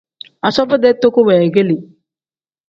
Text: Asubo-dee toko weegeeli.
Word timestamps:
Asubo-dee 0.47 0.95
toko 1.01 1.19
weegeeli. 1.27 1.77